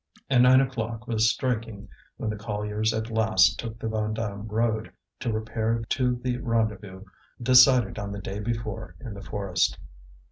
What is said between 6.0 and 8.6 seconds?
the rendezvous decided on the day